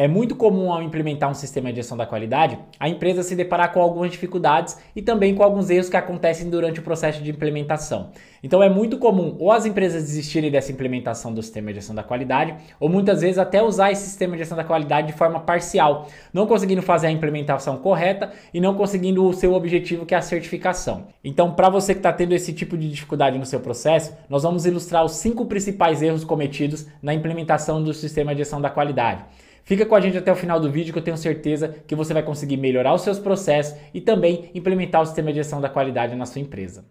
[0.00, 3.72] É muito comum ao implementar um sistema de gestão da qualidade, a empresa se deparar
[3.72, 8.10] com algumas dificuldades e também com alguns erros que acontecem durante o processo de implementação.
[8.40, 12.04] Então é muito comum ou as empresas desistirem dessa implementação do sistema de gestão da
[12.04, 16.06] qualidade, ou muitas vezes até usar esse sistema de gestão da qualidade de forma parcial,
[16.32, 20.22] não conseguindo fazer a implementação correta e não conseguindo o seu objetivo que é a
[20.22, 21.08] certificação.
[21.24, 24.64] Então, para você que está tendo esse tipo de dificuldade no seu processo, nós vamos
[24.64, 29.24] ilustrar os cinco principais erros cometidos na implementação do sistema de gestão da qualidade.
[29.68, 32.14] Fica com a gente até o final do vídeo que eu tenho certeza que você
[32.14, 36.16] vai conseguir melhorar os seus processos e também implementar o sistema de gestão da qualidade
[36.16, 36.86] na sua empresa.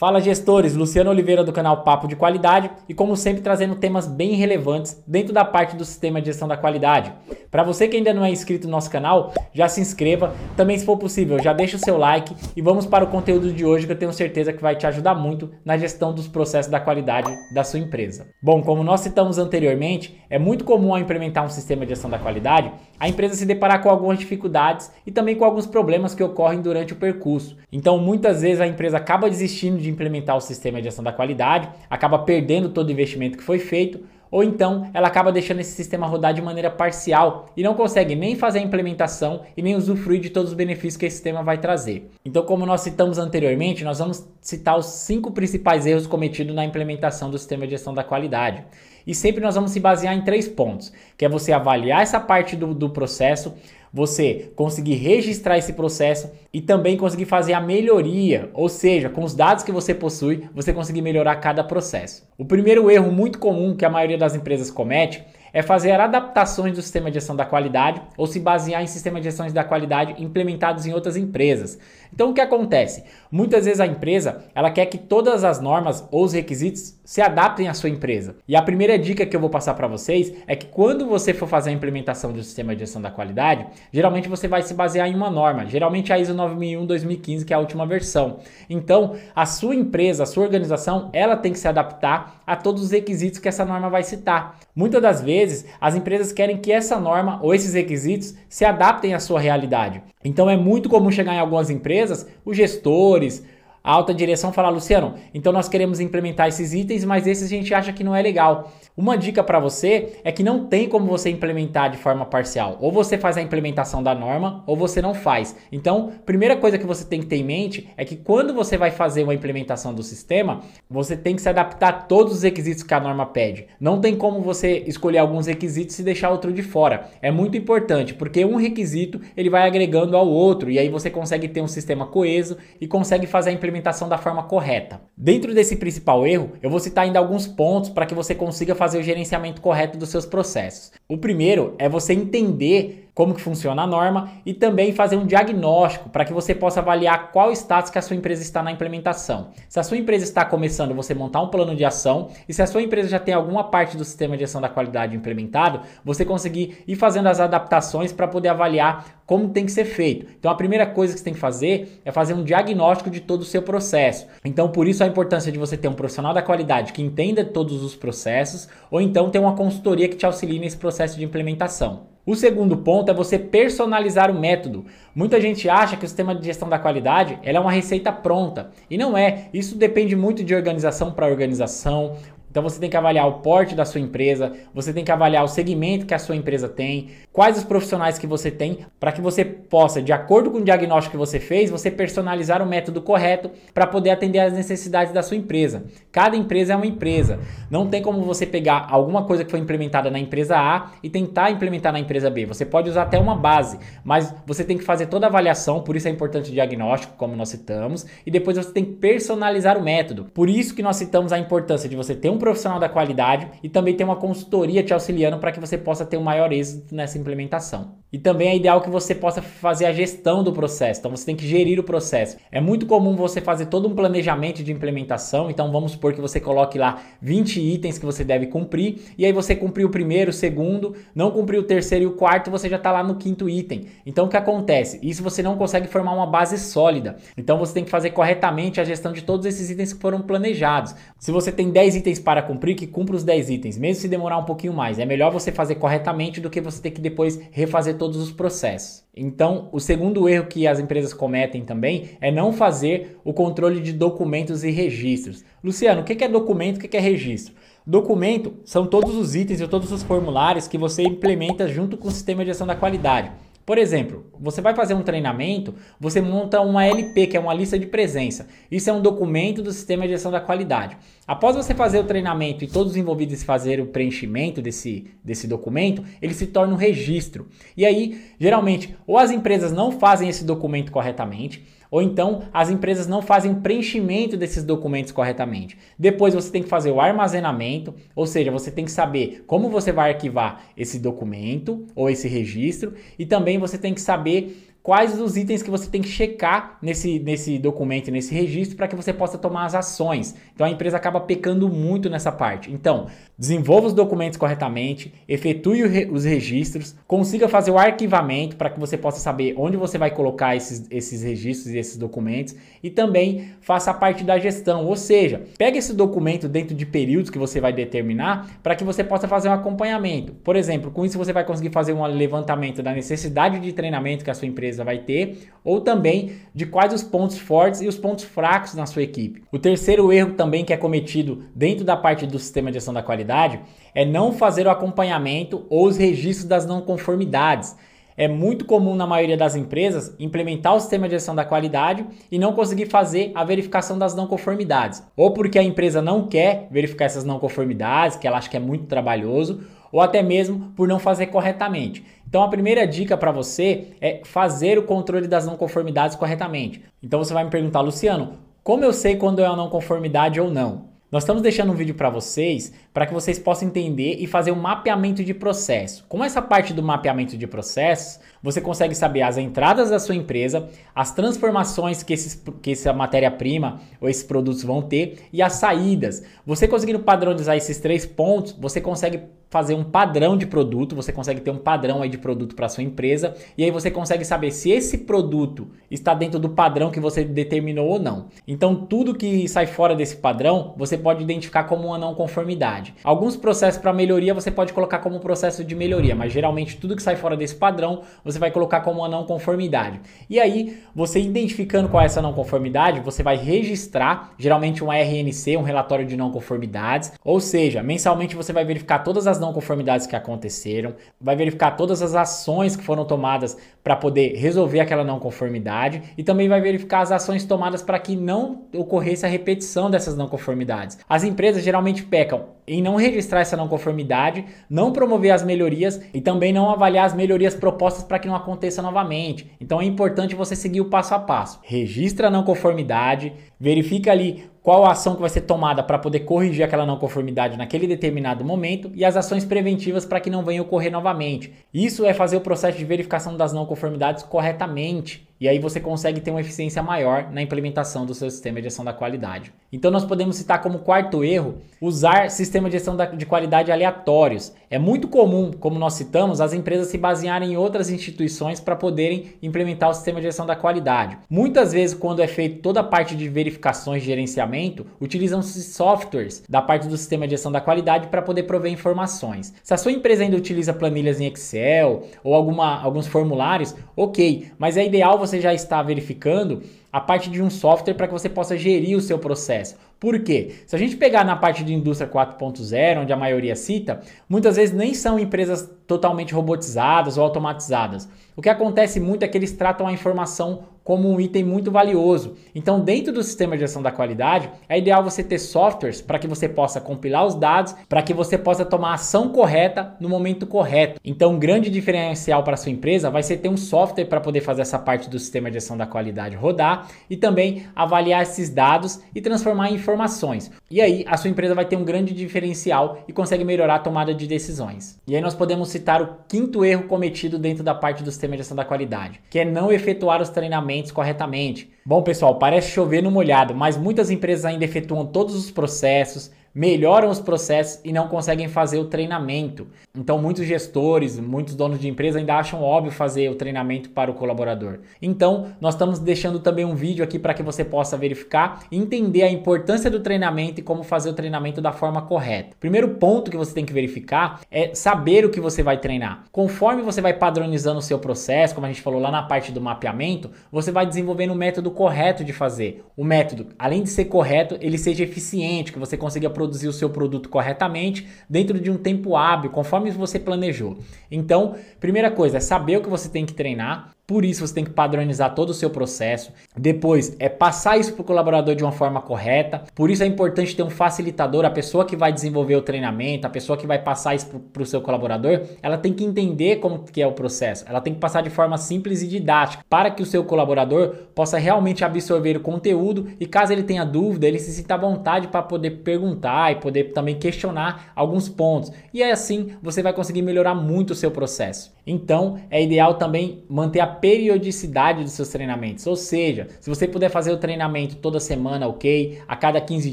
[0.00, 4.32] Fala gestores, Luciano Oliveira do canal Papo de Qualidade e como sempre trazendo temas bem
[4.32, 7.12] relevantes dentro da parte do sistema de gestão da qualidade.
[7.50, 10.86] Para você que ainda não é inscrito no nosso canal, já se inscreva, também se
[10.86, 13.92] for possível, já deixa o seu like e vamos para o conteúdo de hoje que
[13.92, 17.62] eu tenho certeza que vai te ajudar muito na gestão dos processos da qualidade da
[17.62, 18.28] sua empresa.
[18.42, 22.18] Bom, como nós citamos anteriormente, é muito comum ao implementar um sistema de gestão da
[22.18, 26.62] qualidade, a empresa se deparar com algumas dificuldades e também com alguns problemas que ocorrem
[26.62, 27.58] durante o percurso.
[27.70, 31.68] Então, muitas vezes a empresa acaba desistindo de implementar o sistema de gestão da qualidade,
[31.88, 36.06] acaba perdendo todo o investimento que foi feito, ou então ela acaba deixando esse sistema
[36.06, 40.30] rodar de maneira parcial e não consegue nem fazer a implementação e nem usufruir de
[40.30, 42.08] todos os benefícios que esse sistema vai trazer.
[42.24, 47.30] Então, como nós citamos anteriormente, nós vamos citar os cinco principais erros cometidos na implementação
[47.30, 48.64] do sistema de gestão da qualidade.
[49.06, 52.56] E sempre nós vamos se basear em três pontos, que é você avaliar essa parte
[52.56, 53.54] do, do processo,
[53.92, 59.34] você conseguir registrar esse processo e também conseguir fazer a melhoria, ou seja, com os
[59.34, 62.28] dados que você possui, você conseguir melhorar cada processo.
[62.38, 66.82] O primeiro erro muito comum que a maioria das empresas comete é fazer adaptações do
[66.82, 70.86] sistema de gestão da qualidade ou se basear em sistemas de gestão da qualidade implementados
[70.86, 71.78] em outras empresas.
[72.12, 73.04] Então o que acontece?
[73.30, 77.66] Muitas vezes a empresa ela quer que todas as normas ou os requisitos se adaptem
[77.66, 78.36] à sua empresa.
[78.46, 81.48] E a primeira dica que eu vou passar para vocês é que quando você for
[81.48, 85.14] fazer a implementação do sistema de gestão da qualidade, geralmente você vai se basear em
[85.16, 88.38] uma norma, geralmente a ISO 9001-2015, que é a última versão.
[88.68, 92.92] Então, a sua empresa, a sua organização, ela tem que se adaptar a todos os
[92.92, 94.60] requisitos que essa norma vai citar.
[94.72, 99.18] Muitas das vezes, as empresas querem que essa norma ou esses requisitos se adaptem à
[99.18, 100.00] sua realidade.
[100.24, 103.44] Então, é muito comum chegar em algumas empresas os gestores,
[103.82, 107.72] a alta direção fala, Luciano, então nós queremos implementar esses itens, mas esses a gente
[107.72, 108.70] acha que não é legal.
[108.94, 112.76] Uma dica para você é que não tem como você implementar de forma parcial.
[112.80, 115.56] Ou você faz a implementação da norma, ou você não faz.
[115.72, 118.90] Então, primeira coisa que você tem que ter em mente é que quando você vai
[118.90, 122.92] fazer uma implementação do sistema, você tem que se adaptar a todos os requisitos que
[122.92, 123.66] a norma pede.
[123.80, 127.08] Não tem como você escolher alguns requisitos e deixar outro de fora.
[127.22, 131.48] É muito importante, porque um requisito ele vai agregando ao outro e aí você consegue
[131.48, 133.69] ter um sistema coeso e consegue fazer a implementação
[134.08, 135.00] da forma correta.
[135.16, 138.98] Dentro desse principal erro, eu vou citar ainda alguns pontos para que você consiga fazer
[138.98, 140.92] o gerenciamento correto dos seus processos.
[141.08, 146.08] O primeiro é você entender como que funciona a norma e também fazer um diagnóstico
[146.08, 149.48] para que você possa avaliar qual status que a sua empresa está na implementação.
[149.68, 152.66] Se a sua empresa está começando, você montar um plano de ação e se a
[152.66, 156.82] sua empresa já tem alguma parte do sistema de gestão da qualidade implementado, você conseguir
[156.86, 160.26] ir fazendo as adaptações para poder avaliar como tem que ser feito.
[160.38, 163.42] Então a primeira coisa que você tem que fazer é fazer um diagnóstico de todo
[163.42, 164.26] o seu processo.
[164.44, 167.82] Então por isso a importância de você ter um profissional da qualidade que entenda todos
[167.82, 172.10] os processos ou então ter uma consultoria que te auxilie nesse processo de implementação.
[172.26, 174.84] O segundo ponto é você personalizar o método.
[175.14, 178.70] Muita gente acha que o sistema de gestão da qualidade é uma receita pronta.
[178.90, 179.48] E não é.
[179.54, 182.16] Isso depende muito de organização para organização,
[182.50, 185.48] então você tem que avaliar o porte da sua empresa, você tem que avaliar o
[185.48, 189.44] segmento que a sua empresa tem, quais os profissionais que você tem, para que você
[189.44, 193.86] possa, de acordo com o diagnóstico que você fez, você personalizar o método correto para
[193.86, 195.84] poder atender às necessidades da sua empresa.
[196.10, 197.38] Cada empresa é uma empresa.
[197.70, 201.50] Não tem como você pegar alguma coisa que foi implementada na empresa A e tentar
[201.50, 202.46] implementar na empresa B.
[202.46, 205.94] Você pode usar até uma base, mas você tem que fazer toda a avaliação, por
[205.94, 209.82] isso é importante o diagnóstico, como nós citamos, e depois você tem que personalizar o
[209.82, 210.24] método.
[210.34, 213.68] Por isso que nós citamos a importância de você ter um profissional da qualidade e
[213.68, 217.16] também ter uma consultoria te auxiliando para que você possa ter um maior êxito nessa
[217.16, 218.00] implementação.
[218.12, 221.36] E também é ideal que você possa fazer a gestão do processo, então você tem
[221.36, 222.36] que gerir o processo.
[222.50, 226.40] É muito comum você fazer todo um planejamento de implementação, então vamos supor que você
[226.40, 230.34] coloque lá 20 itens que você deve cumprir, e aí você cumpriu o primeiro, o
[230.34, 233.86] segundo, não cumpriu o terceiro e o quarto, você já está lá no quinto item.
[234.04, 234.98] Então o que acontece?
[235.02, 237.16] Isso você não consegue formar uma base sólida.
[237.36, 240.94] Então você tem que fazer corretamente a gestão de todos esses itens que foram planejados.
[241.18, 244.08] Se você tem 10 itens para para cumprir, que cumpra os 10 itens, mesmo se
[244.08, 245.00] demorar um pouquinho mais.
[245.00, 249.02] É melhor você fazer corretamente do que você ter que depois refazer todos os processos.
[249.16, 253.92] Então, o segundo erro que as empresas cometem também é não fazer o controle de
[253.92, 255.44] documentos e registros.
[255.60, 257.52] Luciano, o que é documento e o que é registro?
[257.84, 262.12] Documento são todos os itens e todos os formulários que você implementa junto com o
[262.12, 263.32] sistema de gestão da qualidade.
[263.70, 267.78] Por exemplo, você vai fazer um treinamento, você monta uma LP, que é uma lista
[267.78, 268.48] de presença.
[268.68, 270.96] Isso é um documento do sistema de gestão da qualidade.
[271.24, 276.02] Após você fazer o treinamento e todos os envolvidos fazerem o preenchimento desse, desse documento,
[276.20, 277.46] ele se torna um registro.
[277.76, 283.06] E aí, geralmente, ou as empresas não fazem esse documento corretamente, ou então as empresas
[283.06, 285.76] não fazem preenchimento desses documentos corretamente.
[285.98, 289.92] Depois você tem que fazer o armazenamento, ou seja, você tem que saber como você
[289.92, 295.36] vai arquivar esse documento ou esse registro, e também você tem que saber quais os
[295.36, 299.36] itens que você tem que checar nesse, nesse documento, nesse registro, para que você possa
[299.36, 300.34] tomar as ações.
[300.54, 302.72] Então a empresa acaba pecando muito nessa parte.
[302.72, 303.06] Então,
[303.38, 309.20] desenvolva os documentos corretamente, efetue os registros, consiga fazer o arquivamento para que você possa
[309.20, 313.94] saber onde você vai colocar esses, esses registros e esses documentos e também faça a
[313.94, 318.58] parte da gestão, ou seja, pegue esse documento dentro de períodos que você vai determinar
[318.62, 320.32] para que você possa fazer um acompanhamento.
[320.32, 324.30] Por exemplo, com isso você vai conseguir fazer um levantamento da necessidade de treinamento que
[324.30, 327.98] a sua empresa empresa vai ter, ou também de quais os pontos fortes e os
[327.98, 329.42] pontos fracos na sua equipe.
[329.52, 333.02] O terceiro erro também que é cometido dentro da parte do sistema de gestão da
[333.02, 333.60] qualidade
[333.94, 337.76] é não fazer o acompanhamento ou os registros das não conformidades.
[338.16, 342.38] É muito comum na maioria das empresas implementar o sistema de gestão da qualidade e
[342.38, 345.02] não conseguir fazer a verificação das não conformidades.
[345.16, 348.60] Ou porque a empresa não quer verificar essas não conformidades, que ela acha que é
[348.60, 349.60] muito trabalhoso,
[349.92, 352.04] ou até mesmo por não fazer corretamente.
[352.28, 356.82] Então a primeira dica para você é fazer o controle das não conformidades corretamente.
[357.02, 360.50] Então você vai me perguntar, Luciano, como eu sei quando é uma não conformidade ou
[360.50, 360.90] não?
[361.10, 364.60] Nós estamos deixando um vídeo para vocês para que vocês possam entender e fazer um
[364.60, 366.04] mapeamento de processo.
[366.08, 370.68] Com essa parte do mapeamento de processos, você consegue saber as entradas da sua empresa,
[370.94, 376.22] as transformações que, esses, que essa matéria-prima ou esses produtos vão ter e as saídas.
[376.46, 381.40] Você conseguindo padronizar esses três pontos, você consegue fazer um padrão de produto, você consegue
[381.40, 384.70] ter um padrão aí de produto para sua empresa e aí você consegue saber se
[384.70, 388.26] esse produto está dentro do padrão que você determinou ou não.
[388.46, 392.94] Então tudo que sai fora desse padrão, você pode identificar como uma não conformidade.
[393.02, 397.02] Alguns processos para melhoria você pode colocar como processo de melhoria, mas geralmente tudo que
[397.02, 400.00] sai fora desse padrão, você vai colocar como uma não conformidade.
[400.28, 405.56] E aí, você identificando qual é essa não conformidade, você vai registrar geralmente um RNC,
[405.56, 410.06] um relatório de não conformidades, ou seja, mensalmente você vai verificar todas as não conformidades
[410.06, 415.18] que aconteceram, vai verificar todas as ações que foram tomadas para poder resolver aquela não
[415.18, 420.16] conformidade e também vai verificar as ações tomadas para que não ocorresse a repetição dessas
[420.16, 420.98] não conformidades.
[421.08, 426.20] As empresas geralmente pecam em não registrar essa não conformidade, não promover as melhorias e
[426.20, 429.50] também não avaliar as melhorias propostas para que não aconteça novamente.
[429.60, 431.58] Então é importante você seguir o passo a passo.
[431.62, 436.20] Registra a não conformidade, verifica ali qual a ação que vai ser tomada para poder
[436.20, 440.62] corrigir aquela não conformidade naquele determinado momento e as ações preventivas para que não venha
[440.62, 441.52] ocorrer novamente.
[441.72, 445.29] Isso é fazer o processo de verificação das não conformidades corretamente.
[445.40, 448.84] E aí você consegue ter uma eficiência maior na implementação do seu sistema de gestão
[448.84, 449.50] da qualidade.
[449.72, 454.52] Então nós podemos citar como quarto erro usar sistema de gestão de qualidade aleatórios.
[454.68, 459.32] É muito comum, como nós citamos, as empresas se basearem em outras instituições para poderem
[459.42, 461.16] implementar o sistema de gestão da qualidade.
[461.30, 466.60] Muitas vezes, quando é feito toda a parte de verificações de gerenciamento, utilizam-se softwares da
[466.60, 469.54] parte do sistema de gestão da qualidade para poder prover informações.
[469.62, 474.76] Se a sua empresa ainda utiliza planilhas em Excel ou alguma, alguns formulários, ok, mas
[474.76, 478.28] é ideal você você já está verificando a parte de um software para que você
[478.28, 479.76] possa gerir o seu processo.
[479.98, 480.56] Por quê?
[480.66, 484.74] Se a gente pegar na parte de indústria 4.0, onde a maioria cita, muitas vezes
[484.74, 488.08] nem são empresas totalmente robotizadas ou automatizadas.
[488.34, 492.34] O que acontece muito é que eles tratam a informação como um item muito valioso.
[492.52, 496.26] Então, dentro do sistema de gestão da qualidade, é ideal você ter softwares para que
[496.26, 500.48] você possa compilar os dados, para que você possa tomar a ação correta no momento
[500.48, 501.00] correto.
[501.04, 504.62] Então, um grande diferencial para sua empresa vai ser ter um software para poder fazer
[504.62, 509.20] essa parte do sistema de gestão da qualidade rodar e também avaliar esses dados e
[509.20, 510.50] transformar em informações.
[510.68, 514.12] E aí, a sua empresa vai ter um grande diferencial e consegue melhorar a tomada
[514.12, 514.98] de decisões.
[515.06, 518.38] E aí nós podemos citar o quinto erro cometido dentro da parte do sistema de
[518.38, 521.70] gestão da qualidade, que é não efetuar os treinamentos corretamente.
[521.84, 527.08] Bom, pessoal, parece chover no molhado, mas muitas empresas ainda efetuam todos os processos, melhoram
[527.08, 529.66] os processos e não conseguem fazer o treinamento.
[529.96, 534.14] Então, muitos gestores, muitos donos de empresa ainda acham óbvio fazer o treinamento para o
[534.14, 534.80] colaborador.
[535.00, 539.22] Então, nós estamos deixando também um vídeo aqui para que você possa verificar e entender
[539.22, 542.56] a importância do treinamento e como fazer o treinamento da forma correta.
[542.58, 546.24] Primeiro ponto que você tem que verificar é saber o que você vai treinar.
[546.32, 549.60] Conforme você vai padronizando o seu processo, como a gente falou lá na parte do
[549.60, 552.84] mapeamento, você vai desenvolvendo o método correto de fazer.
[552.96, 556.88] O método, além de ser correto, ele seja eficiente, que você consiga produzir o seu
[556.88, 560.78] produto corretamente dentro de um tempo hábil, conforme você planejou.
[561.10, 564.64] Então, primeira coisa é saber o que você tem que treinar, por isso você tem
[564.64, 566.32] que padronizar todo o seu processo.
[566.56, 569.62] Depois é passar isso para o colaborador de uma forma correta.
[569.72, 573.30] Por isso é importante ter um facilitador, a pessoa que vai desenvolver o treinamento, a
[573.30, 577.00] pessoa que vai passar isso para o seu colaborador, ela tem que entender como que
[577.00, 577.64] é o processo.
[577.68, 581.38] Ela tem que passar de forma simples e didática para que o seu colaborador possa
[581.38, 585.44] realmente absorver o conteúdo e caso ele tenha dúvida, ele se sinta à vontade para
[585.44, 588.72] poder perguntar e poder também questionar alguns pontos.
[588.92, 591.72] E assim você vai conseguir melhorar muito o seu processo.
[591.90, 595.84] Então, é ideal também manter a periodicidade dos seus treinamentos.
[595.88, 599.92] Ou seja, se você puder fazer o treinamento toda semana, ok, a cada 15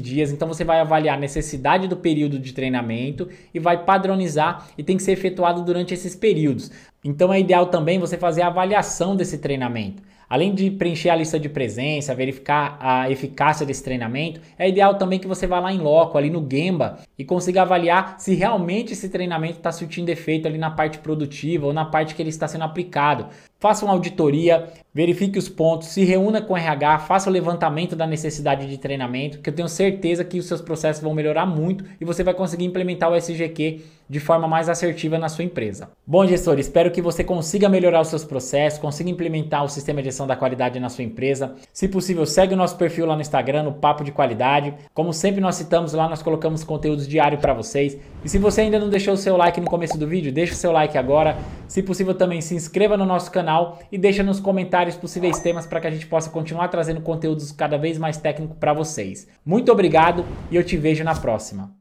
[0.00, 4.84] dias, então você vai avaliar a necessidade do período de treinamento e vai padronizar e
[4.84, 6.70] tem que ser efetuado durante esses períodos.
[7.02, 10.00] Então é ideal também você fazer a avaliação desse treinamento.
[10.28, 15.18] Além de preencher a lista de presença, verificar a eficácia desse treinamento, é ideal também
[15.18, 19.08] que você vá lá em loco, ali no Gemba, e consiga avaliar se realmente esse
[19.08, 22.64] treinamento está surtindo efeito ali na parte produtiva ou na parte que ele está sendo
[22.64, 23.26] aplicado.
[23.58, 28.06] Faça uma auditoria, verifique os pontos, se reúna com o RH, faça o levantamento da
[28.06, 32.04] necessidade de treinamento, que eu tenho certeza que os seus processos vão melhorar muito e
[32.04, 35.90] você vai conseguir implementar o SGQ de forma mais assertiva na sua empresa.
[36.06, 40.06] Bom, gestor, espero que você consiga melhorar os seus processos, consiga implementar o sistema de
[40.06, 41.54] gestão da qualidade na sua empresa.
[41.72, 44.74] Se possível, segue o nosso perfil lá no Instagram, no Papo de Qualidade.
[44.94, 47.98] Como sempre nós citamos lá, nós colocamos conteúdos diários para vocês.
[48.24, 50.56] E se você ainda não deixou o seu like no começo do vídeo, deixa o
[50.56, 51.36] seu like agora.
[51.66, 55.80] Se possível, também se inscreva no nosso canal e deixa nos comentários possíveis temas para
[55.80, 59.28] que a gente possa continuar trazendo conteúdos cada vez mais técnicos para vocês.
[59.44, 61.77] Muito obrigado e eu te vejo na próxima.